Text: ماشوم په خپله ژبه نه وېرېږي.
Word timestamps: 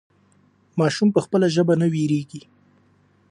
ماشوم 0.79 1.09
په 1.15 1.19
خپله 1.25 1.47
ژبه 1.55 1.73
نه 1.81 1.87
وېرېږي. 1.93 2.41